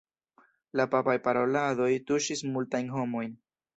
[0.79, 3.37] La papaj paroladoj tuŝis multajn homojn.